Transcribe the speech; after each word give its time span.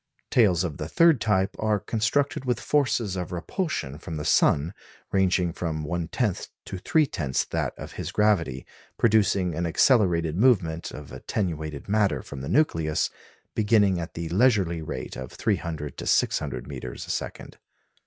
Tails 0.31 0.63
of 0.63 0.77
the 0.77 0.87
third 0.89 1.21
type 1.21 1.55
are 1.59 1.79
constructed 1.79 2.43
with 2.43 2.59
forces 2.59 3.15
of 3.15 3.31
repulsion 3.31 3.99
from 3.99 4.17
the 4.17 4.25
sun 4.25 4.73
ranging 5.11 5.53
from 5.53 5.83
one 5.83 6.07
tenth 6.07 6.47
to 6.65 6.79
three 6.79 7.05
tenths 7.05 7.45
that 7.45 7.77
of 7.77 7.91
his 7.91 8.11
gravity, 8.11 8.65
producing 8.97 9.53
an 9.53 9.67
accelerated 9.67 10.35
movement 10.35 10.89
of 10.89 11.11
attenuated 11.11 11.87
matter 11.87 12.23
from 12.23 12.41
the 12.41 12.49
nucleus, 12.49 13.11
beginning 13.53 13.99
at 13.99 14.15
the 14.15 14.27
leisurely 14.29 14.81
rate 14.81 15.15
of 15.15 15.33
300 15.33 15.95
to 15.99 16.07
600 16.07 16.67
metres 16.67 17.05
a 17.05 17.11
second. 17.11 17.59